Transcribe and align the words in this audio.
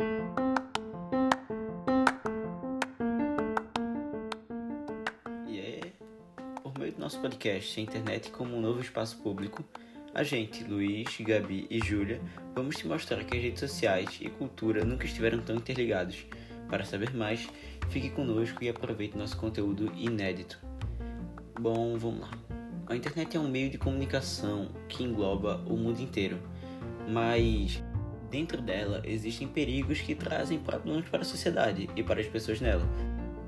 E 0.00 0.04
é 5.58 5.80
por 6.62 6.78
meio 6.78 6.92
do 6.92 7.00
nosso 7.00 7.20
podcast, 7.20 7.80
a 7.80 7.82
internet 7.82 8.30
como 8.30 8.56
um 8.56 8.60
novo 8.60 8.80
espaço 8.80 9.16
público, 9.18 9.64
a 10.14 10.22
gente, 10.22 10.62
Luiz, 10.62 11.08
Gabi 11.20 11.66
e 11.68 11.80
Júlia, 11.80 12.20
vamos 12.54 12.76
te 12.76 12.86
mostrar 12.86 13.24
que 13.24 13.36
as 13.36 13.42
redes 13.42 13.58
sociais 13.58 14.20
e 14.20 14.30
cultura 14.30 14.84
nunca 14.84 15.04
estiveram 15.04 15.40
tão 15.40 15.56
interligados. 15.56 16.26
Para 16.68 16.84
saber 16.84 17.12
mais, 17.12 17.48
fique 17.88 18.10
conosco 18.10 18.62
e 18.62 18.68
aproveite 18.68 19.18
nosso 19.18 19.36
conteúdo 19.36 19.92
inédito. 19.96 20.60
Bom, 21.58 21.98
vamos 21.98 22.20
lá. 22.20 22.30
A 22.86 22.94
internet 22.94 23.36
é 23.36 23.40
um 23.40 23.48
meio 23.48 23.68
de 23.68 23.78
comunicação 23.78 24.70
que 24.88 25.02
engloba 25.02 25.56
o 25.66 25.76
mundo 25.76 26.00
inteiro, 26.00 26.38
mas 27.08 27.82
dentro 28.30 28.60
dela 28.60 29.02
existem 29.04 29.48
perigos 29.48 30.00
que 30.00 30.14
trazem 30.14 30.58
problemas 30.58 31.08
para 31.08 31.22
a 31.22 31.24
sociedade 31.24 31.88
e 31.96 32.02
para 32.02 32.20
as 32.20 32.26
pessoas 32.26 32.60
nela. 32.60 32.86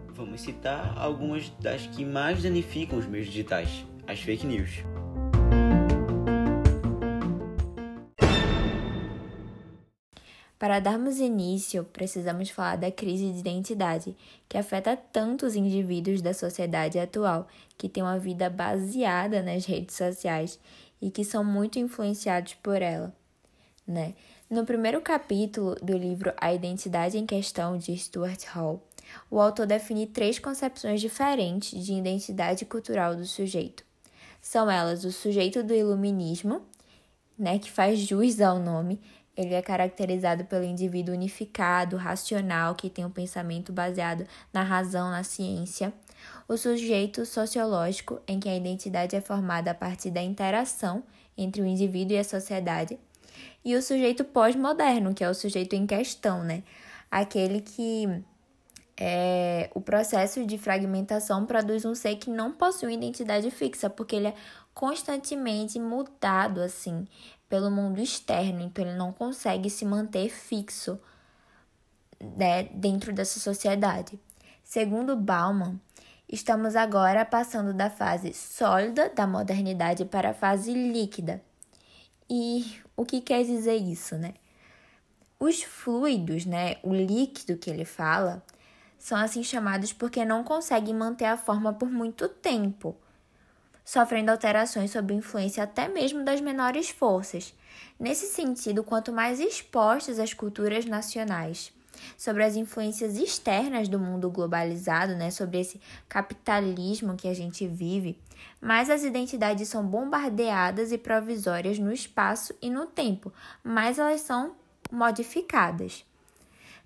Vamos 0.09 0.41
citar 0.41 0.99
algumas 0.99 1.49
das 1.61 1.87
que 1.87 2.05
mais 2.05 2.43
danificam 2.43 2.99
os 2.99 3.07
meios 3.07 3.27
digitais: 3.27 3.85
as 4.07 4.21
fake 4.21 4.47
news. 4.47 4.83
Para 10.61 10.79
darmos 10.79 11.21
início, 11.21 11.85
precisamos 11.85 12.51
falar 12.51 12.77
da 12.77 12.93
crise 12.93 13.33
de 13.33 13.39
identidade, 13.39 14.15
que 14.47 14.59
afeta 14.59 14.95
tanto 14.95 15.47
os 15.47 15.57
indivíduos 15.57 16.21
da 16.21 16.35
sociedade 16.35 16.99
atual, 16.99 17.49
que 17.79 17.89
têm 17.89 18.03
uma 18.03 18.19
vida 18.19 18.51
baseada 18.51 19.43
nas 19.43 19.65
redes 19.65 19.97
sociais 19.97 20.61
e 21.01 21.11
que 21.11 21.25
são 21.25 21.43
muito 21.43 21.79
influenciados 21.79 22.53
por 22.63 22.83
ela. 22.83 23.11
Né? 23.89 24.13
No 24.51 24.67
primeiro 24.67 25.01
capítulo 25.01 25.77
do 25.77 25.97
livro 25.97 26.33
A 26.37 26.53
Identidade 26.53 27.17
em 27.17 27.25
Questão, 27.25 27.79
de 27.79 27.97
Stuart 27.97 28.47
Hall, 28.47 28.83
o 29.31 29.39
autor 29.39 29.65
define 29.65 30.09
três 30.09 30.41
concepções 30.41 31.01
diferentes 31.01 31.87
de 31.87 31.93
identidade 31.93 32.65
cultural 32.65 33.15
do 33.15 33.25
sujeito. 33.25 33.85
São 34.43 34.69
elas 34.69 35.05
o 35.05 35.13
sujeito 35.13 35.63
do 35.63 35.73
iluminismo, 35.73 36.63
né, 37.39 37.61
que 37.61 37.71
faz 37.71 38.01
jus 38.01 38.41
ao 38.41 38.59
nome, 38.59 39.01
ele 39.37 39.55
é 39.55 39.63
caracterizado 39.63 40.45
pelo 40.45 40.65
indivíduo 40.65 41.15
unificado, 41.15 41.97
racional, 41.97 42.75
que 42.75 42.91
tem 42.91 43.05
um 43.05 43.11
pensamento 43.11 43.73
baseado 43.73 44.27
na 44.53 44.65
razão, 44.65 45.13
na 45.13 45.23
ciência. 45.23 45.93
O 46.49 46.57
sujeito 46.57 47.25
sociológico, 47.25 48.21
em 48.27 48.41
que 48.41 48.49
a 48.49 48.57
identidade 48.57 49.15
é 49.15 49.21
formada 49.21 49.71
a 49.71 49.75
partir 49.75 50.11
da 50.11 50.21
interação 50.21 51.05
entre 51.39 51.63
o 51.63 51.67
indivíduo 51.67 52.17
e 52.17 52.19
a 52.19 52.25
sociedade. 52.25 52.99
E 53.65 53.77
o 53.77 53.83
sujeito 53.83 54.25
pós-moderno, 54.25 55.15
que 55.15 55.23
é 55.23 55.29
o 55.29 55.35
sujeito 55.35 55.75
em 55.75 55.87
questão, 55.87 56.43
né? 56.43 56.63
Aquele 57.11 57.61
que 57.61 58.23
é, 58.97 59.71
o 59.75 59.81
processo 59.81 60.45
de 60.47 60.59
fragmentação 60.59 61.47
produz 61.47 61.85
um 61.85 61.95
ser 61.95 62.17
que 62.17 62.31
não 62.31 62.53
possui 62.53 62.89
uma 62.89 62.95
identidade 62.95 63.51
fixa, 63.51 63.89
porque 63.89 64.17
ele 64.17 64.29
é 64.29 64.35
constantemente 64.75 65.81
mudado 65.81 66.61
assim 66.61 67.07
pelo 67.49 67.71
mundo 67.71 68.01
externo, 68.01 68.61
então 68.61 68.85
ele 68.85 68.97
não 68.97 69.13
consegue 69.13 69.69
se 69.69 69.85
manter 69.85 70.29
fixo 70.29 71.01
né, 72.37 72.65
dentro 72.75 73.13
dessa 73.13 73.41
sociedade. 73.41 74.21
Segundo 74.63 75.17
Bauman, 75.17 75.81
estamos 76.29 76.77
agora 76.77 77.25
passando 77.25 77.73
da 77.73 77.91
fase 77.91 78.33
sólida 78.33 79.09
da 79.09 79.27
modernidade 79.27 80.05
para 80.05 80.31
a 80.31 80.35
fase 80.35 80.73
líquida. 80.73 81.43
E 82.29 82.79
o 83.01 83.05
que 83.07 83.23
quer 83.23 83.43
dizer 83.43 83.77
isso, 83.77 84.15
né? 84.19 84.35
Os 85.39 85.63
fluidos, 85.63 86.45
né, 86.45 86.77
o 86.83 86.93
líquido 86.93 87.57
que 87.57 87.71
ele 87.71 87.87
fala, 87.87 88.45
são 88.99 89.17
assim 89.17 89.43
chamados 89.43 89.91
porque 89.91 90.23
não 90.23 90.45
conseguem 90.45 90.95
manter 90.95 91.25
a 91.25 91.39
forma 91.39 91.73
por 91.73 91.91
muito 91.91 92.29
tempo, 92.29 92.95
sofrendo 93.83 94.31
alterações 94.31 94.91
sob 94.91 95.15
influência 95.15 95.63
até 95.65 95.89
mesmo 95.89 96.23
das 96.27 96.43
menores 96.43 96.91
forças. 96.91 97.55
Nesse 97.99 98.27
sentido, 98.27 98.85
quanto 98.85 99.11
mais 99.11 99.41
expostas 99.41 100.19
as 100.19 100.35
culturas 100.35 100.85
nacionais 100.85 101.73
sobre 102.17 102.45
as 102.45 102.57
influências 102.57 103.17
externas 103.17 103.89
do 103.89 103.99
mundo 103.99 104.31
globalizado, 104.31 105.15
né, 105.15 105.31
sobre 105.31 105.61
esse 105.61 105.81
capitalismo 106.09 107.17
que 107.17 107.29
a 107.29 107.35
gente 107.35 107.67
vive, 107.67 108.19
mais 108.61 108.91
as 108.91 109.03
identidades 109.03 109.69
são 109.69 109.87
bombardeadas 109.87 110.93
e 110.93 110.99
provisórias 110.99 111.79
no 111.79 111.93
espaço 111.93 112.55
e 112.61 112.71
no 112.71 112.87
tempo, 112.87 113.33
mais 113.63 113.99
elas 113.99 114.21
são 114.21 114.55
modificadas. 114.91 116.05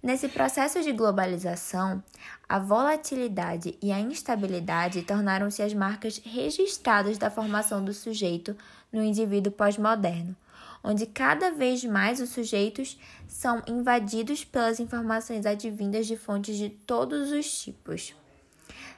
Nesse 0.05 0.29
processo 0.29 0.83
de 0.83 0.93
globalização, 0.93 2.03
a 2.47 2.59
volatilidade 2.59 3.79
e 3.81 3.91
a 3.91 3.99
instabilidade 3.99 5.01
tornaram-se 5.01 5.63
as 5.63 5.73
marcas 5.73 6.21
registradas 6.23 7.17
da 7.17 7.31
formação 7.31 7.83
do 7.83 7.95
sujeito 7.95 8.55
no 8.93 9.03
indivíduo 9.03 9.51
pós-moderno, 9.51 10.37
onde 10.85 11.07
cada 11.07 11.51
vez 11.51 11.83
mais 11.85 12.21
os 12.21 12.29
sujeitos 12.29 12.99
são 13.27 13.63
invadidos 13.67 14.45
pelas 14.45 14.79
informações 14.79 15.47
advindas 15.47 16.07
de 16.07 16.17
fontes 16.17 16.57
de 16.57 16.69
todos 16.69 17.33
os 17.33 17.51
tipos. 17.63 18.15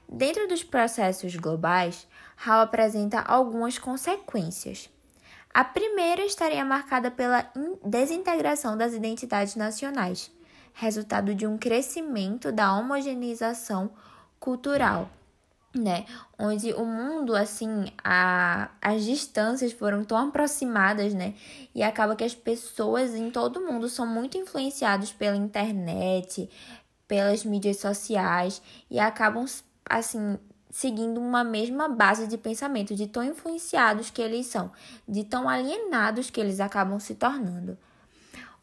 Dentro 0.09 0.49
dos 0.49 0.63
processos 0.63 1.37
globais, 1.37 2.07
Hall 2.37 2.61
apresenta 2.61 3.21
algumas 3.21 3.79
consequências. 3.79 4.91
A 5.55 5.65
primeira 5.65 6.25
estaria 6.25 6.65
marcada 6.65 7.11
pela 7.11 7.51
desintegração 7.85 8.77
das 8.77 8.93
identidades 8.93 9.55
nacionais 9.55 10.31
resultado 10.77 11.35
de 11.35 11.47
um 11.47 11.57
crescimento 11.57 12.53
da 12.53 12.77
homogeneização 12.77 13.91
cultural, 14.39 15.09
né? 15.75 16.07
Onde 16.39 16.73
o 16.73 16.85
mundo, 16.85 17.35
assim, 17.35 17.87
a, 18.03 18.71
as 18.81 19.05
distâncias 19.05 19.73
foram 19.73 20.05
tão 20.05 20.17
aproximadas, 20.17 21.15
né? 21.15 21.35
E 21.75 21.83
acaba 21.83 22.17
que 22.17 22.25
as 22.25 22.35
pessoas 22.35 23.15
em 23.15 23.31
todo 23.31 23.61
mundo 23.61 23.89
são 23.89 24.07
muito 24.07 24.39
influenciadas 24.39 25.13
pela 25.13 25.37
internet, 25.37 26.49
pelas 27.07 27.45
mídias 27.45 27.79
sociais 27.79 28.61
e 28.91 28.99
acabam, 28.99 29.45
assim, 29.89 30.39
seguindo 30.71 31.19
uma 31.21 31.45
mesma 31.45 31.89
base 31.89 32.27
de 32.27 32.37
pensamento, 32.37 32.95
de 32.95 33.07
tão 33.07 33.25
influenciados 33.25 34.11
que 34.11 34.21
eles 34.21 34.47
são, 34.47 34.71
de 35.09 35.25
tão 35.25 35.49
alienados 35.49 36.31
que 36.31 36.41
eles 36.41 36.61
acabam 36.61 36.99
se 36.99 37.15
tornando. 37.15 37.79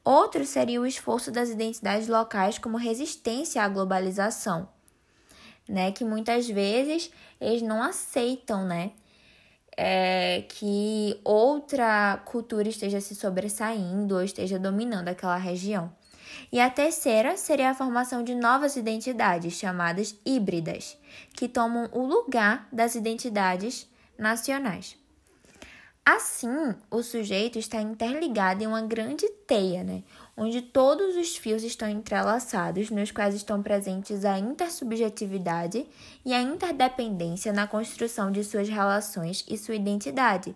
Outro 0.04 0.46
seria 0.46 0.82
o 0.82 0.86
esforço 0.86 1.32
das 1.32 1.50
identidades 1.50 2.08
locais 2.08 2.58
como 2.58 2.78
resistência 2.78 3.64
à 3.64 3.70
globalização, 3.70 4.68
né? 5.68 5.92
Que 5.92 6.04
muitas 6.04 6.48
vezes 6.48 7.12
eles 7.40 7.62
não 7.62 7.82
aceitam, 7.82 8.66
né? 8.66 8.92
É, 9.76 10.44
que 10.50 11.20
outra 11.24 12.22
cultura 12.26 12.70
esteja 12.70 13.02
se 13.02 13.16
sobressaindo 13.16 14.16
ou 14.16 14.24
esteja 14.24 14.60
dominando 14.60 15.08
aquela 15.08 15.38
região. 15.38 15.92
E 16.52 16.60
a 16.60 16.70
terceira 16.70 17.36
seria 17.38 17.72
a 17.72 17.76
formação 17.76 18.24
de 18.24 18.36
novas 18.36 18.76
identidades, 18.76 19.54
chamadas 19.54 20.16
híbridas, 20.26 20.98
que 21.36 21.48
tomam 21.48 21.90
o 21.92 22.06
lugar 22.06 22.68
das 22.72 22.96
identidades 22.96 23.90
nacionais. 24.18 24.98
Assim, 26.06 26.76
o 26.92 27.02
sujeito 27.02 27.58
está 27.58 27.82
interligado 27.82 28.62
em 28.62 28.68
uma 28.68 28.82
grande 28.82 29.28
teia, 29.48 29.84
né? 29.84 30.04
Onde 30.36 30.62
todos 30.62 31.16
os 31.16 31.36
fios 31.36 31.64
estão 31.64 31.88
entrelaçados, 31.88 32.90
nos 32.90 33.12
quais 33.12 33.36
estão 33.36 33.62
presentes 33.62 34.26
a 34.26 34.40
intersubjetividade 34.40 35.86
e 36.26 36.34
a 36.34 36.42
interdependência 36.42 37.54
na 37.54 37.68
construção 37.68 38.32
de 38.32 38.44
suas 38.44 38.68
relações 38.68 39.46
e 39.48 39.58
sua 39.58 39.76
identidade, 39.76 40.56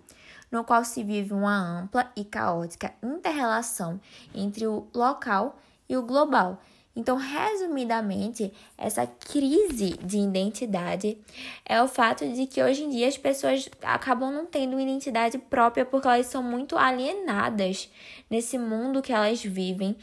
no 0.51 0.63
qual 0.63 0.83
se 0.83 1.03
vive 1.03 1.33
uma 1.33 1.55
ampla 1.79 2.11
e 2.15 2.25
caótica 2.25 2.93
interrelação 3.03 3.99
entre 4.33 4.65
o 4.65 4.87
local 4.93 5.59
e 5.87 5.95
o 5.95 6.01
global 6.01 6.59
então, 6.97 7.15
resumidamente, 7.15 8.51
essa 8.75 9.05
crise 9.05 9.91
de 10.01 10.17
identidade 10.17 11.15
é 11.63 11.79
o 11.79 11.87
fato 11.87 12.27
de 12.27 12.47
que 12.47 12.61
hoje 12.61 12.85
em 12.85 12.89
dia 12.89 13.07
as 13.07 13.15
pessoas 13.15 13.69
acabam 13.83 14.33
não 14.33 14.47
tendo 14.47 14.73
uma 14.73 14.81
identidade 14.81 15.37
própria 15.37 15.85
porque 15.85 16.07
elas 16.07 16.25
são 16.25 16.41
muito 16.41 16.75
alienadas 16.75 17.87
nesse 18.27 18.57
mundo 18.57 19.03
que 19.03 19.13
elas 19.13 19.43
vivem. 19.43 19.95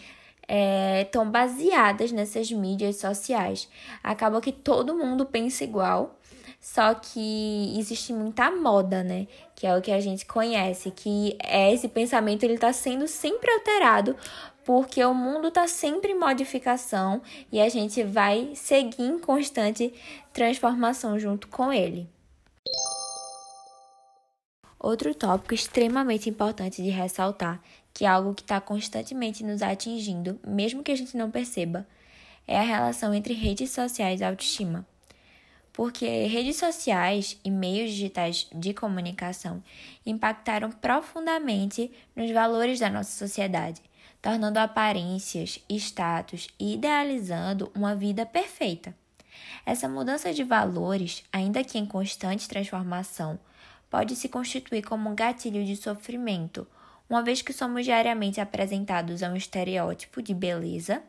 Estão 1.02 1.22
é, 1.22 1.26
baseadas 1.26 2.12
nessas 2.12 2.52
mídias 2.52 2.94
sociais. 2.94 3.68
Acaba 4.00 4.40
que 4.40 4.52
todo 4.52 4.96
mundo 4.96 5.26
pensa 5.26 5.64
igual, 5.64 6.16
só 6.64 6.94
que 6.94 7.78
existe 7.78 8.10
muita 8.10 8.50
moda, 8.50 9.04
né? 9.04 9.26
Que 9.54 9.66
é 9.66 9.76
o 9.76 9.82
que 9.82 9.92
a 9.92 10.00
gente 10.00 10.24
conhece, 10.24 10.90
que 10.90 11.36
é 11.38 11.70
esse 11.74 11.88
pensamento 11.88 12.42
ele 12.42 12.54
está 12.54 12.72
sendo 12.72 13.06
sempre 13.06 13.50
alterado 13.52 14.16
porque 14.64 15.04
o 15.04 15.12
mundo 15.12 15.48
está 15.48 15.68
sempre 15.68 16.12
em 16.12 16.18
modificação 16.18 17.20
e 17.52 17.60
a 17.60 17.68
gente 17.68 18.02
vai 18.02 18.52
seguir 18.54 19.02
em 19.02 19.18
constante 19.18 19.92
transformação 20.32 21.18
junto 21.18 21.48
com 21.48 21.70
ele. 21.70 22.08
Outro 24.80 25.14
tópico 25.14 25.52
extremamente 25.52 26.30
importante 26.30 26.82
de 26.82 26.88
ressaltar, 26.88 27.60
que 27.92 28.06
é 28.06 28.08
algo 28.08 28.34
que 28.34 28.40
está 28.40 28.58
constantemente 28.58 29.44
nos 29.44 29.60
atingindo, 29.60 30.40
mesmo 30.42 30.82
que 30.82 30.92
a 30.92 30.96
gente 30.96 31.14
não 31.14 31.30
perceba, 31.30 31.86
é 32.48 32.58
a 32.58 32.62
relação 32.62 33.12
entre 33.12 33.34
redes 33.34 33.70
sociais 33.70 34.22
e 34.22 34.24
autoestima. 34.24 34.86
Porque 35.74 36.26
redes 36.26 36.56
sociais 36.56 37.36
e 37.44 37.50
meios 37.50 37.90
digitais 37.90 38.48
de 38.54 38.72
comunicação 38.72 39.60
impactaram 40.06 40.70
profundamente 40.70 41.90
nos 42.14 42.30
valores 42.30 42.78
da 42.78 42.88
nossa 42.88 43.10
sociedade, 43.10 43.82
tornando 44.22 44.58
aparências, 44.58 45.58
status 45.68 46.46
e 46.60 46.74
idealizando 46.74 47.72
uma 47.74 47.94
vida 47.96 48.24
perfeita. 48.24 48.94
Essa 49.66 49.88
mudança 49.88 50.32
de 50.32 50.44
valores, 50.44 51.24
ainda 51.32 51.64
que 51.64 51.76
em 51.76 51.84
constante 51.84 52.48
transformação, 52.48 53.36
pode 53.90 54.14
se 54.14 54.28
constituir 54.28 54.82
como 54.82 55.10
um 55.10 55.14
gatilho 55.14 55.64
de 55.64 55.76
sofrimento 55.76 56.66
uma 57.10 57.22
vez 57.22 57.42
que 57.42 57.52
somos 57.52 57.84
diariamente 57.84 58.40
apresentados 58.40 59.22
a 59.22 59.28
um 59.28 59.36
estereótipo 59.36 60.22
de 60.22 60.32
beleza 60.32 61.02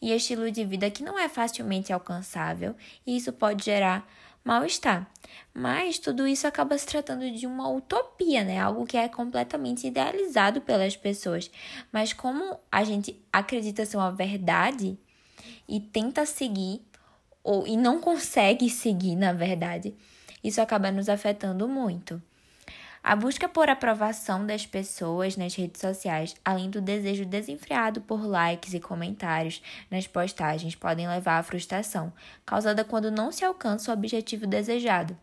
e 0.00 0.12
estilo 0.12 0.50
de 0.50 0.64
vida 0.64 0.90
que 0.90 1.02
não 1.02 1.18
é 1.18 1.28
facilmente 1.28 1.92
alcançável, 1.92 2.74
e 3.06 3.16
isso 3.16 3.32
pode 3.32 3.64
gerar 3.64 4.06
mal-estar. 4.44 5.08
Mas 5.52 5.98
tudo 5.98 6.26
isso 6.26 6.46
acaba 6.46 6.76
se 6.76 6.86
tratando 6.86 7.30
de 7.30 7.46
uma 7.46 7.68
utopia, 7.68 8.44
né? 8.44 8.58
Algo 8.58 8.86
que 8.86 8.96
é 8.96 9.08
completamente 9.08 9.86
idealizado 9.86 10.60
pelas 10.60 10.96
pessoas. 10.96 11.50
Mas 11.92 12.12
como 12.12 12.58
a 12.70 12.84
gente 12.84 13.20
acredita 13.32 13.84
ser 13.84 13.96
uma 13.96 14.12
verdade 14.12 14.98
e 15.68 15.80
tenta 15.80 16.24
seguir 16.24 16.82
ou 17.42 17.66
e 17.66 17.76
não 17.76 18.00
consegue 18.00 18.68
seguir, 18.68 19.16
na 19.16 19.32
verdade, 19.32 19.94
isso 20.42 20.60
acaba 20.60 20.90
nos 20.90 21.08
afetando 21.08 21.68
muito. 21.68 22.22
A 23.02 23.16
busca 23.16 23.48
por 23.48 23.70
aprovação 23.70 24.44
das 24.44 24.66
pessoas 24.66 25.34
nas 25.34 25.54
redes 25.54 25.80
sociais, 25.80 26.34
além 26.44 26.68
do 26.68 26.82
desejo 26.82 27.24
desenfreado 27.24 28.02
por 28.02 28.22
likes 28.22 28.74
e 28.74 28.80
comentários 28.80 29.62
nas 29.90 30.06
postagens, 30.06 30.74
podem 30.74 31.08
levar 31.08 31.38
à 31.38 31.42
frustração, 31.42 32.12
causada 32.44 32.84
quando 32.84 33.10
não 33.10 33.32
se 33.32 33.42
alcança 33.42 33.90
o 33.90 33.94
objetivo 33.94 34.46
desejado. 34.46 35.16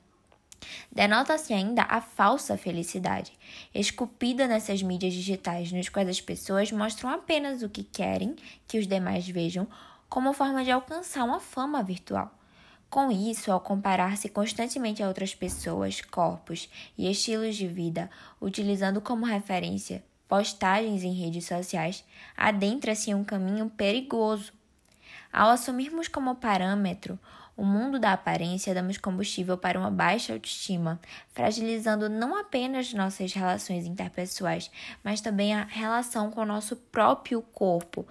Denota-se 0.91 1.53
ainda 1.53 1.83
a 1.83 2.01
falsa 2.01 2.57
felicidade, 2.57 3.31
esculpida 3.74 4.47
nessas 4.47 4.81
mídias 4.81 5.13
digitais, 5.13 5.71
nos 5.71 5.88
quais 5.88 6.09
as 6.09 6.19
pessoas 6.19 6.71
mostram 6.71 7.12
apenas 7.12 7.62
o 7.62 7.69
que 7.69 7.83
querem 7.83 8.35
que 8.68 8.79
os 8.79 8.88
demais 8.88 9.27
vejam, 9.27 9.68
como 10.09 10.33
forma 10.33 10.63
de 10.63 10.71
alcançar 10.71 11.24
uma 11.24 11.39
fama 11.39 11.83
virtual. 11.83 12.37
Com 12.89 13.12
isso, 13.12 13.51
ao 13.51 13.60
comparar-se 13.60 14.30
constantemente 14.30 15.04
a 15.04 15.07
outras 15.07 15.36
pessoas, 15.36 16.01
corpos 16.01 16.69
e 16.98 17.10
estilos 17.10 17.56
de 17.56 17.68
vida, 17.68 18.10
utilizando 18.42 19.01
como 19.01 19.25
referência 19.25 20.04
postagens 20.28 21.04
em 21.04 21.13
redes 21.13 21.45
sociais, 21.45 22.04
adentra-se 22.36 23.12
em 23.12 23.16
um 23.16 23.24
caminho 23.24 23.69
perigoso. 23.69 24.51
Ao 25.31 25.50
assumirmos 25.50 26.07
como 26.07 26.36
parâmetro 26.36 27.19
o 27.57 27.65
mundo 27.65 27.98
da 27.98 28.13
aparência, 28.13 28.74
damos 28.74 29.00
combustível 29.00 29.57
para 29.57 29.80
uma 29.80 29.89
baixa 29.89 30.31
autoestima, 30.31 31.01
fragilizando 31.33 32.07
não 32.07 32.38
apenas 32.38 32.94
nossas 32.94 33.33
relações 33.33 33.88
interpessoais, 33.88 34.69
mas 35.04 35.21
também 35.21 35.56
a 35.56 35.63
relação 35.63 36.30
com 36.30 36.42
o 36.42 36.45
nosso 36.45 36.75
próprio 36.75 37.42
corpo, 37.42 38.06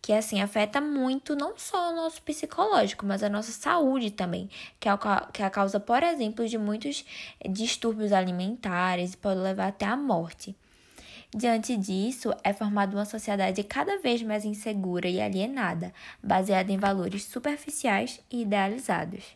que 0.00 0.12
assim 0.12 0.40
afeta 0.40 0.80
muito 0.80 1.34
não 1.34 1.58
só 1.58 1.90
o 1.90 1.96
nosso 1.96 2.22
psicológico, 2.22 3.04
mas 3.04 3.24
a 3.24 3.28
nossa 3.28 3.50
saúde 3.50 4.12
também, 4.12 4.48
que 4.78 4.88
é, 4.88 4.92
que 5.32 5.42
é 5.42 5.46
a 5.46 5.50
causa, 5.50 5.80
por 5.80 6.04
exemplo, 6.04 6.48
de 6.48 6.56
muitos 6.56 7.04
distúrbios 7.50 8.12
alimentares 8.12 9.14
e 9.14 9.16
pode 9.16 9.40
levar 9.40 9.66
até 9.68 9.84
à 9.84 9.96
morte. 9.96 10.56
Diante 11.34 11.78
disso, 11.78 12.30
é 12.44 12.52
formada 12.52 12.94
uma 12.94 13.06
sociedade 13.06 13.64
cada 13.64 13.98
vez 13.98 14.22
mais 14.22 14.44
insegura 14.44 15.08
e 15.08 15.18
alienada, 15.18 15.90
baseada 16.22 16.70
em 16.70 16.76
valores 16.76 17.24
superficiais 17.24 18.22
e 18.30 18.42
idealizados. 18.42 19.34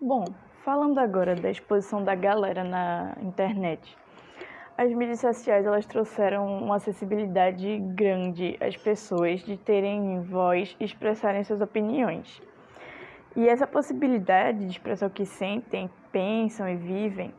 Bom, 0.00 0.24
falando 0.64 0.98
agora 0.98 1.36
da 1.36 1.48
exposição 1.48 2.02
da 2.02 2.16
galera 2.16 2.64
na 2.64 3.16
internet. 3.22 3.96
As 4.76 4.92
mídias 4.92 5.20
sociais 5.20 5.64
elas 5.64 5.86
trouxeram 5.86 6.44
uma 6.58 6.76
acessibilidade 6.76 7.78
grande 7.94 8.56
às 8.60 8.76
pessoas 8.76 9.42
de 9.44 9.56
terem 9.58 10.22
voz 10.22 10.74
e 10.80 10.84
expressarem 10.84 11.44
suas 11.44 11.60
opiniões. 11.60 12.42
E 13.36 13.46
essa 13.46 13.66
possibilidade 13.66 14.64
de 14.64 14.72
expressar 14.72 15.06
o 15.06 15.10
que 15.10 15.24
sentem, 15.24 15.88
pensam 16.10 16.68
e 16.68 16.74
vivem 16.74 17.32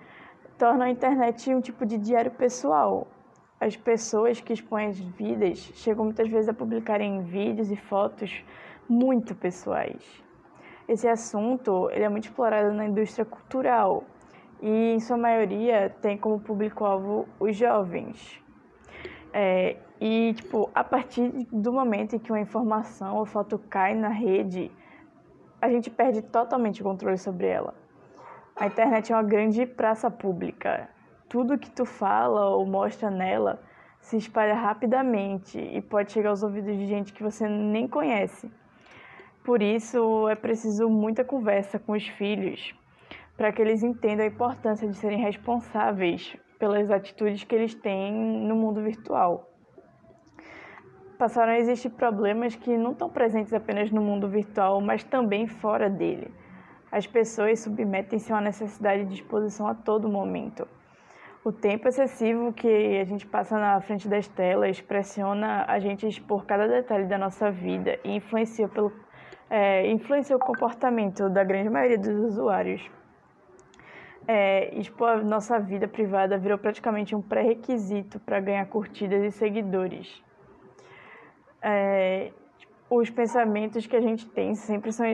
torna 0.62 0.86
a 0.86 0.92
internet 0.92 1.52
um 1.52 1.60
tipo 1.60 1.88
de 1.88 1.98
diário 1.98 2.30
pessoal. 2.30 3.08
As 3.60 3.76
pessoas 3.76 4.40
que 4.40 4.54
expõem 4.54 4.90
as 4.90 5.00
vidas 5.00 5.58
chegam 5.74 6.06
muitas 6.06 6.30
vezes 6.30 6.50
a 6.50 6.54
publicarem 6.54 7.24
vídeos 7.24 7.72
e 7.72 7.76
fotos 7.76 8.46
muito 8.88 9.34
pessoais. 9.34 10.04
Esse 10.88 11.08
assunto 11.08 11.90
ele 11.90 12.04
é 12.04 12.10
muito 12.10 12.26
explorado 12.26 12.72
na 12.76 12.86
indústria 12.86 13.26
cultural 13.26 14.04
e, 14.62 14.94
em 14.94 15.00
sua 15.00 15.18
maioria, 15.18 15.90
tem 16.00 16.16
como 16.16 16.40
público-alvo 16.40 17.28
os 17.40 17.58
jovens. 17.58 18.40
É, 19.34 19.78
e, 20.00 20.36
tipo, 20.36 20.70
a 20.76 20.84
partir 20.84 21.28
do 21.52 21.74
momento 21.74 22.16
em 22.16 22.20
que 22.20 22.32
uma 22.32 22.40
informação 22.40 23.18
ou 23.18 23.26
foto 23.26 23.58
cai 23.58 23.96
na 23.96 24.10
rede, 24.10 24.72
a 25.60 25.68
gente 25.70 25.90
perde 25.90 26.22
totalmente 26.22 26.82
o 26.82 26.84
controle 26.84 27.18
sobre 27.18 27.48
ela. 27.48 27.74
A 28.62 28.68
internet 28.68 29.12
é 29.12 29.16
uma 29.16 29.24
grande 29.24 29.66
praça 29.66 30.12
pública. 30.12 30.88
Tudo 31.28 31.58
que 31.58 31.72
tu 31.72 31.84
fala 31.84 32.46
ou 32.52 32.64
mostra 32.64 33.10
nela 33.10 33.60
se 34.00 34.18
espalha 34.18 34.54
rapidamente 34.54 35.58
e 35.58 35.82
pode 35.82 36.12
chegar 36.12 36.30
aos 36.30 36.44
ouvidos 36.44 36.78
de 36.78 36.86
gente 36.86 37.12
que 37.12 37.24
você 37.24 37.50
nem 37.50 37.88
conhece. 37.88 38.52
Por 39.44 39.64
isso, 39.64 40.30
é 40.30 40.36
preciso 40.36 40.88
muita 40.88 41.24
conversa 41.26 41.80
com 41.80 41.94
os 41.94 42.08
filhos 42.08 42.76
para 43.36 43.52
que 43.52 43.64
eles 43.64 43.82
entendam 43.82 44.26
a 44.26 44.30
importância 44.30 44.88
de 44.88 44.96
serem 44.96 45.18
responsáveis 45.18 46.38
pelas 46.60 46.92
atitudes 46.92 47.44
que 47.44 47.56
eles 47.56 47.74
têm 47.74 48.14
no 48.14 48.56
mundo 48.56 48.80
virtual. 48.84 49.50
Passaram 51.18 51.54
a 51.54 51.58
existir 51.58 51.90
problemas 51.90 52.56
que 52.56 52.78
não 52.78 52.92
estão 52.92 53.10
presentes 53.10 53.54
apenas 53.54 53.90
no 53.90 54.04
mundo 54.04 54.30
virtual, 54.30 54.80
mas 54.80 55.04
também 55.04 55.48
fora 55.48 55.90
dele 55.90 56.32
as 56.92 57.08
pessoas 57.08 57.60
submetem-se 57.62 58.32
a 58.32 58.36
uma 58.36 58.42
necessidade 58.42 59.06
de 59.06 59.14
exposição 59.16 59.68
a 59.68 59.74
todo 59.74 60.10
momento. 60.10 60.68
O 61.44 61.52
tempo 61.52 61.88
excessivo 61.88 62.54
que 62.54 63.00
a 63.00 63.04
gente 63.04 63.26
passa 63.26 63.58
na 63.58 63.80
frente 63.82 64.08
das 64.08 64.28
telas 64.28 64.80
pressiona 64.80 65.66
a 65.68 65.80
gente 65.80 66.06
a 66.06 66.10
expor 66.10 66.46
cada 66.46 66.68
detalhe 66.68 67.06
da 67.06 67.18
nossa 67.18 67.50
vida 67.50 67.98
e 68.04 68.16
influencia, 68.16 68.68
pelo, 68.68 68.92
é, 69.50 69.90
influencia 69.90 70.36
o 70.36 70.40
comportamento 70.40 71.30
da 71.30 71.44
grande 71.44 71.70
maioria 71.70 71.98
dos 71.98 72.16
usuários. 72.16 72.88
É, 74.28 74.78
expor 74.78 75.10
a 75.10 75.24
nossa 75.24 75.60
vida 75.60 75.88
privada 75.88 76.38
virou 76.38 76.60
praticamente 76.60 77.16
um 77.16 77.22
pré-requisito 77.24 78.20
para 78.20 78.40
ganhar 78.40 78.66
curtidas 78.68 79.24
e 79.24 79.32
seguidores. 79.32 80.24
É, 81.60 82.32
os 82.88 83.10
pensamentos 83.10 83.88
que 83.88 83.96
a 83.96 84.02
gente 84.02 84.30
tem 84.30 84.54
sempre 84.54 84.92
são 84.92 85.08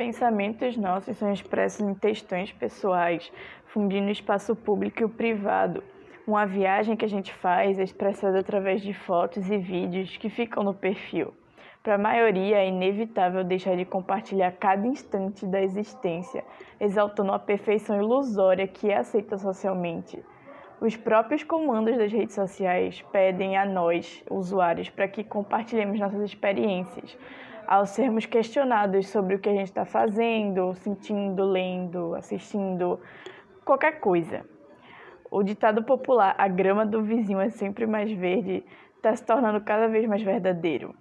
pensamentos 0.00 0.78
nossos 0.78 1.18
são 1.18 1.30
expressos 1.30 1.86
em 1.86 1.92
textões 1.92 2.50
pessoais, 2.50 3.30
fundindo 3.66 4.06
o 4.06 4.10
espaço 4.10 4.56
público 4.56 5.02
e 5.02 5.04
o 5.04 5.10
privado. 5.10 5.84
Uma 6.26 6.46
viagem 6.46 6.96
que 6.96 7.04
a 7.04 7.08
gente 7.08 7.34
faz 7.34 7.78
é 7.78 7.82
expressada 7.82 8.40
através 8.40 8.80
de 8.80 8.94
fotos 8.94 9.50
e 9.50 9.58
vídeos 9.58 10.16
que 10.16 10.30
ficam 10.30 10.62
no 10.62 10.72
perfil. 10.72 11.34
Para 11.82 11.96
a 11.96 11.98
maioria, 11.98 12.56
é 12.56 12.68
inevitável 12.68 13.44
deixar 13.44 13.76
de 13.76 13.84
compartilhar 13.84 14.52
cada 14.52 14.86
instante 14.86 15.44
da 15.44 15.60
existência, 15.62 16.44
exaltando 16.80 17.32
a 17.32 17.38
perfeição 17.38 18.00
ilusória 18.00 18.66
que 18.66 18.90
é 18.90 18.96
aceita 18.96 19.36
socialmente. 19.36 20.24
Os 20.80 20.96
próprios 20.96 21.44
comandos 21.44 21.98
das 21.98 22.10
redes 22.10 22.34
sociais 22.34 23.04
pedem 23.12 23.54
a 23.54 23.66
nós, 23.66 24.24
usuários, 24.30 24.88
para 24.88 25.06
que 25.06 25.22
compartilhemos 25.22 26.00
nossas 26.00 26.22
experiências, 26.22 27.18
ao 27.70 27.86
sermos 27.86 28.26
questionados 28.26 29.06
sobre 29.06 29.36
o 29.36 29.38
que 29.38 29.48
a 29.48 29.54
gente 29.54 29.68
está 29.68 29.84
fazendo, 29.84 30.74
sentindo, 30.74 31.44
lendo, 31.44 32.16
assistindo, 32.16 32.98
qualquer 33.64 34.00
coisa. 34.00 34.44
O 35.30 35.40
ditado 35.44 35.84
popular, 35.84 36.34
a 36.36 36.48
grama 36.48 36.84
do 36.84 37.00
vizinho 37.00 37.38
é 37.38 37.48
sempre 37.48 37.86
mais 37.86 38.10
verde, 38.10 38.64
está 38.96 39.14
se 39.14 39.24
tornando 39.24 39.60
cada 39.60 39.86
vez 39.86 40.04
mais 40.04 40.20
verdadeiro. 40.20 40.92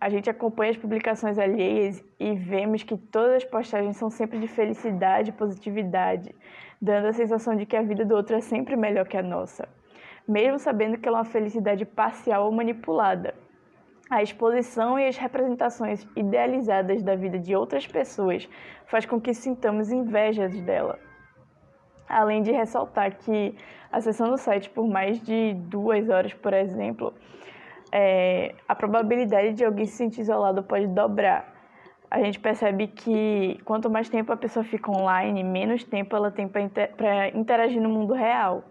A 0.00 0.08
gente 0.08 0.28
acompanha 0.28 0.72
as 0.72 0.76
publicações 0.76 1.38
alheias 1.38 2.04
e 2.18 2.34
vemos 2.34 2.82
que 2.82 2.96
todas 2.96 3.36
as 3.36 3.44
postagens 3.44 3.96
são 3.96 4.10
sempre 4.10 4.40
de 4.40 4.48
felicidade 4.48 5.30
e 5.30 5.32
positividade, 5.32 6.34
dando 6.82 7.06
a 7.06 7.12
sensação 7.12 7.54
de 7.54 7.64
que 7.64 7.76
a 7.76 7.82
vida 7.82 8.04
do 8.04 8.16
outro 8.16 8.34
é 8.34 8.40
sempre 8.40 8.74
melhor 8.74 9.06
que 9.06 9.16
a 9.16 9.22
nossa, 9.22 9.68
mesmo 10.26 10.58
sabendo 10.58 10.98
que 10.98 11.06
ela 11.06 11.18
é 11.18 11.20
uma 11.20 11.24
felicidade 11.24 11.84
parcial 11.84 12.46
ou 12.46 12.50
manipulada. 12.50 13.34
A 14.10 14.22
exposição 14.22 14.98
e 14.98 15.06
as 15.06 15.16
representações 15.18 16.06
idealizadas 16.16 17.02
da 17.02 17.14
vida 17.14 17.38
de 17.38 17.54
outras 17.54 17.86
pessoas 17.86 18.48
faz 18.86 19.04
com 19.04 19.20
que 19.20 19.34
sintamos 19.34 19.92
inveja 19.92 20.48
dela. 20.48 20.98
Além 22.08 22.42
de 22.42 22.50
ressaltar 22.50 23.18
que 23.18 23.54
acessando 23.92 24.34
o 24.34 24.38
site 24.38 24.70
por 24.70 24.88
mais 24.88 25.20
de 25.20 25.52
duas 25.54 26.08
horas, 26.08 26.32
por 26.32 26.54
exemplo, 26.54 27.12
é, 27.92 28.54
a 28.66 28.74
probabilidade 28.74 29.52
de 29.52 29.64
alguém 29.64 29.84
se 29.84 29.96
sentir 29.96 30.22
isolado 30.22 30.62
pode 30.62 30.86
dobrar. 30.86 31.54
A 32.10 32.22
gente 32.22 32.40
percebe 32.40 32.86
que 32.86 33.60
quanto 33.64 33.90
mais 33.90 34.08
tempo 34.08 34.32
a 34.32 34.36
pessoa 34.36 34.64
fica 34.64 34.90
online, 34.90 35.44
menos 35.44 35.84
tempo 35.84 36.16
ela 36.16 36.30
tem 36.30 36.48
para 36.48 37.28
interagir 37.34 37.82
no 37.82 37.90
mundo 37.90 38.14
real. 38.14 38.64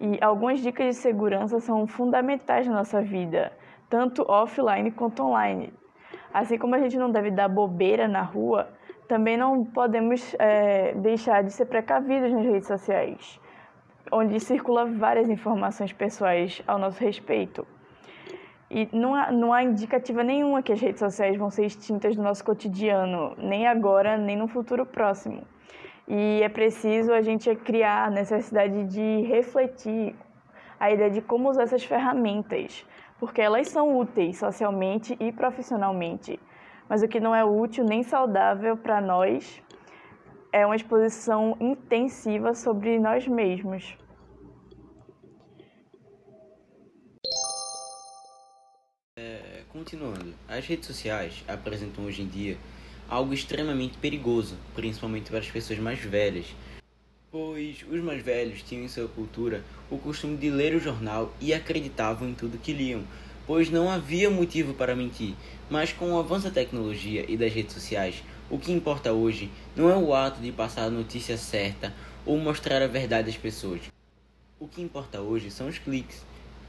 E 0.00 0.18
algumas 0.22 0.60
dicas 0.60 0.86
de 0.86 0.94
segurança 0.94 1.60
são 1.60 1.86
fundamentais 1.86 2.66
na 2.66 2.74
nossa 2.74 3.02
vida, 3.02 3.52
tanto 3.88 4.24
offline 4.28 4.90
quanto 4.90 5.22
online. 5.22 5.72
Assim 6.32 6.58
como 6.58 6.74
a 6.74 6.78
gente 6.78 6.98
não 6.98 7.10
deve 7.10 7.30
dar 7.30 7.48
bobeira 7.48 8.06
na 8.06 8.22
rua, 8.22 8.68
também 9.08 9.36
não 9.36 9.64
podemos 9.64 10.34
é, 10.38 10.92
deixar 10.94 11.42
de 11.42 11.50
ser 11.50 11.66
precavidos 11.66 12.30
nas 12.30 12.44
redes 12.44 12.68
sociais, 12.68 13.40
onde 14.12 14.38
circula 14.38 14.84
várias 14.84 15.28
informações 15.28 15.92
pessoais 15.92 16.62
ao 16.66 16.78
nosso 16.78 17.02
respeito. 17.02 17.66
E 18.70 18.86
não 18.92 19.14
há, 19.14 19.32
não 19.32 19.52
há 19.52 19.62
indicativa 19.62 20.22
nenhuma 20.22 20.62
que 20.62 20.72
as 20.72 20.80
redes 20.80 21.00
sociais 21.00 21.38
vão 21.38 21.48
ser 21.48 21.64
extintas 21.64 22.14
do 22.14 22.22
nosso 22.22 22.44
cotidiano, 22.44 23.34
nem 23.38 23.66
agora, 23.66 24.18
nem 24.18 24.36
no 24.36 24.46
futuro 24.46 24.84
próximo. 24.84 25.42
E 26.06 26.42
é 26.42 26.48
preciso 26.50 27.12
a 27.12 27.22
gente 27.22 27.54
criar 27.56 28.06
a 28.06 28.10
necessidade 28.10 28.84
de 28.84 29.22
refletir 29.22 30.14
a 30.78 30.90
ideia 30.90 31.10
de 31.10 31.22
como 31.22 31.48
usar 31.48 31.62
essas 31.62 31.82
ferramentas, 31.82 32.86
porque 33.18 33.40
elas 33.40 33.68
são 33.68 33.98
úteis 33.98 34.38
socialmente 34.38 35.16
e 35.20 35.32
profissionalmente. 35.32 36.38
Mas 36.88 37.02
o 37.02 37.08
que 37.08 37.20
não 37.20 37.34
é 37.34 37.44
útil 37.44 37.84
nem 37.84 38.02
saudável 38.02 38.76
para 38.76 39.00
nós 39.00 39.62
é 40.52 40.64
uma 40.64 40.76
exposição 40.76 41.56
intensiva 41.60 42.54
sobre 42.54 42.98
nós 42.98 43.26
mesmos. 43.26 43.96
É, 49.18 49.62
continuando, 49.70 50.32
as 50.48 50.66
redes 50.66 50.86
sociais 50.86 51.44
apresentam 51.48 52.04
hoje 52.04 52.22
em 52.22 52.28
dia 52.28 52.56
algo 53.08 53.34
extremamente 53.34 53.98
perigoso, 53.98 54.56
principalmente 54.74 55.30
para 55.30 55.40
as 55.40 55.50
pessoas 55.50 55.78
mais 55.78 55.98
velhas, 55.98 56.54
pois 57.30 57.84
os 57.90 58.00
mais 58.00 58.22
velhos 58.22 58.62
tinham 58.62 58.84
em 58.84 58.88
sua 58.88 59.06
cultura 59.06 59.62
o 59.90 59.98
costume 59.98 60.36
de 60.38 60.48
ler 60.48 60.74
o 60.74 60.80
jornal 60.80 61.34
e 61.40 61.52
acreditavam 61.52 62.28
em 62.28 62.34
tudo 62.34 62.56
que 62.56 62.72
liam, 62.72 63.02
pois 63.46 63.70
não 63.70 63.90
havia 63.90 64.30
motivo 64.30 64.72
para 64.72 64.96
mentir. 64.96 65.34
Mas 65.68 65.92
com 65.92 66.12
o 66.12 66.18
avanço 66.18 66.46
da 66.46 66.50
tecnologia 66.50 67.26
e 67.28 67.36
das 67.36 67.52
redes 67.52 67.74
sociais, 67.74 68.22
o 68.48 68.58
que 68.58 68.72
importa 68.72 69.12
hoje 69.12 69.50
não 69.76 69.90
é 69.90 69.96
o 69.96 70.14
ato 70.14 70.40
de 70.40 70.50
passar 70.50 70.84
a 70.84 70.90
notícia 70.90 71.36
certa 71.36 71.92
ou 72.24 72.38
mostrar 72.38 72.80
a 72.80 72.86
verdade 72.86 73.28
às 73.28 73.36
pessoas. 73.36 73.82
O 74.58 74.66
que 74.66 74.80
importa 74.80 75.20
hoje 75.20 75.50
são 75.50 75.68
os 75.68 75.78
cliques. 75.78 76.24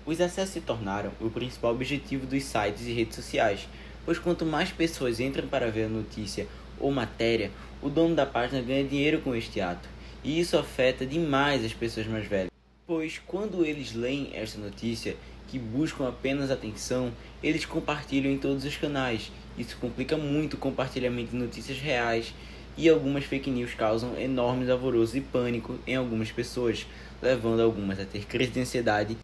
Os 0.06 0.20
acessos 0.20 0.54
se 0.54 0.62
tornaram 0.62 1.12
o 1.22 1.30
principal 1.30 1.72
objetivo 1.72 2.26
dos 2.26 2.44
sites 2.44 2.86
e 2.86 2.92
redes 2.92 3.16
sociais, 3.16 3.68
pois 4.06 4.20
quanto 4.20 4.46
mais 4.46 4.72
pessoas 4.72 5.22
entram 5.22 5.48
para 5.48 5.72
ver 5.72 5.86
a 5.86 5.90
notícia 5.90 6.48
ou 6.80 6.92
matéria, 6.92 7.50
o 7.82 7.90
dono 7.90 8.16
da 8.16 8.26
página 8.26 8.62
ganha 8.62 8.84
dinheiro 8.84 9.22
com 9.22 9.34
este 9.34 9.62
ato. 9.62 9.99
E 10.24 10.40
isso 10.40 10.58
afeta 10.58 11.06
demais 11.06 11.64
as 11.64 11.74
pessoas 11.74 12.06
mais 12.06 12.28
velhas, 12.28 12.52
pois 12.86 13.22
quando 13.26 13.66
eles 13.66 13.94
leem 13.94 14.32
esta 14.34 14.60
notícia, 14.60 15.16
que 15.48 15.58
buscam 15.58 16.08
apenas 16.08 16.52
atenção, 16.52 17.12
eles 17.42 17.66
compartilham 17.66 18.32
em 18.32 18.38
todos 18.38 18.66
os 18.66 18.76
canais. 18.76 19.32
Isso 19.58 19.78
complica 19.78 20.18
muito 20.18 20.56
o 20.56 20.58
compartilhamento 20.58 21.32
de 21.32 21.38
notícias 21.38 21.80
reais 21.80 22.34
e 22.78 22.88
algumas 22.88 23.24
fake 23.24 23.50
news 23.50 23.74
causam 23.74 24.18
enormes 24.20 24.70
alvoroços 24.70 25.16
e 25.16 25.22
pânico 25.22 25.80
em 25.88 25.96
algumas 25.96 26.32
pessoas, 26.32 26.86
levando 27.22 27.62
algumas 27.62 28.00
a 28.00 28.06
ter 28.06 28.26
crise 28.26 28.52
de 28.52 28.60
ansiedade 28.60 29.18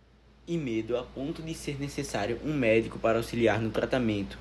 e 0.47 0.57
medo 0.57 0.97
a 0.97 1.03
ponto 1.03 1.41
de 1.41 1.53
ser 1.53 1.79
necessário 1.79 2.39
um 2.43 2.53
médico 2.53 2.97
para 2.99 3.17
auxiliar 3.17 3.59
no 3.61 3.69
tratamento. 3.69 4.37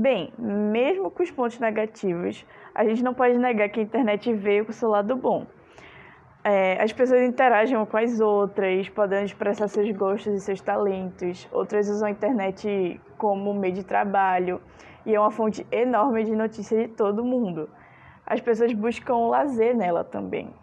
Bem, 0.00 0.32
mesmo 0.38 1.10
com 1.10 1.24
os 1.24 1.30
pontos 1.32 1.58
negativos, 1.58 2.46
a 2.72 2.84
gente 2.84 3.02
não 3.02 3.12
pode 3.12 3.36
negar 3.36 3.68
que 3.68 3.80
a 3.80 3.82
internet 3.82 4.32
veio 4.32 4.64
com 4.64 4.70
o 4.70 4.72
seu 4.72 4.88
lado 4.88 5.16
bom. 5.16 5.44
É, 6.44 6.80
as 6.80 6.92
pessoas 6.92 7.22
interagem 7.22 7.84
com 7.84 7.96
as 7.96 8.20
outras, 8.20 8.88
podendo 8.90 9.24
expressar 9.24 9.66
seus 9.66 9.90
gostos 9.90 10.32
e 10.34 10.40
seus 10.40 10.60
talentos. 10.60 11.48
Outras 11.50 11.88
usam 11.88 12.06
a 12.06 12.12
internet 12.12 13.00
como 13.16 13.52
meio 13.52 13.74
de 13.74 13.82
trabalho 13.82 14.60
e 15.04 15.16
é 15.16 15.18
uma 15.18 15.32
fonte 15.32 15.66
enorme 15.72 16.22
de 16.22 16.36
notícias 16.36 16.80
de 16.80 16.88
todo 16.94 17.24
mundo. 17.24 17.68
As 18.24 18.40
pessoas 18.40 18.72
buscam 18.72 19.26
lazer 19.26 19.76
nela 19.76 20.04
também. 20.04 20.54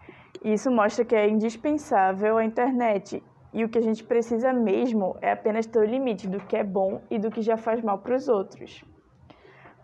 E 0.46 0.54
isso 0.54 0.72
mostra 0.72 1.04
que 1.04 1.14
é 1.14 1.28
indispensável 1.28 2.38
a 2.38 2.46
internet. 2.46 3.22
E 3.52 3.66
o 3.66 3.70
que 3.70 3.80
a 3.80 3.82
gente 3.82 4.02
precisa 4.02 4.54
mesmo 4.54 5.18
é 5.22 5.34
apenas 5.34 5.66
ter 5.66 5.80
o 5.80 5.84
limite 5.84 6.26
do 6.26 6.40
que 6.40 6.56
é 6.56 6.64
bom 6.64 7.02
e 7.12 7.20
do 7.20 7.30
que 7.30 7.42
já 7.42 7.58
faz 7.58 7.82
mal 7.82 7.98
para 7.98 8.16
os 8.16 8.30
outros. 8.30 8.95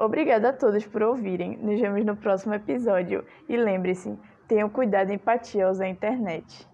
Obrigada 0.04 0.50
a 0.50 0.54
todos 0.54 0.84
por 0.88 1.04
ouvirem. 1.04 1.58
Nos 1.58 1.80
vemos 1.80 2.04
no 2.04 2.16
próximo 2.16 2.56
episódio. 2.56 3.24
E 3.48 3.56
lembre-se, 3.56 4.18
tenham 4.48 4.68
cuidado 4.68 5.12
e 5.12 5.14
empatia 5.14 5.66
ao 5.66 5.72
usar 5.72 5.86
a 5.86 5.90
internet. 5.90 6.68